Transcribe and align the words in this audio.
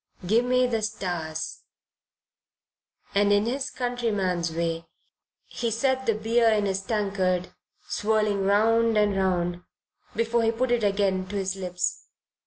Gimme 0.25 0.65
the 0.65 0.81
stars." 0.81 1.59
And 3.13 3.31
in 3.31 3.45
his 3.45 3.69
countryman's 3.69 4.51
way 4.51 4.87
he 5.45 5.69
set 5.69 6.07
the 6.07 6.15
beer 6.15 6.49
in 6.49 6.65
his 6.65 6.81
tankard 6.81 7.53
swirling 7.87 8.43
round 8.43 8.97
and 8.97 9.15
round 9.15 9.61
before 10.15 10.41
he 10.41 10.51
put 10.51 10.71
it 10.71 10.83
again 10.83 11.27
to 11.27 11.35
his 11.35 11.55
lips. 11.55 12.07